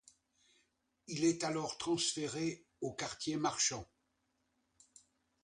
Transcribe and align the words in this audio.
Il 1.05 1.25
est 1.25 1.43
alors 1.43 1.77
transféré 1.77 2.65
au 2.81 2.91
quartier 2.91 3.35
marchand. 3.37 3.85